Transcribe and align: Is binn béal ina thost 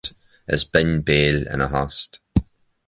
Is 0.55 0.63
binn 0.73 0.93
béal 1.07 1.39
ina 1.53 1.67
thost 1.73 2.11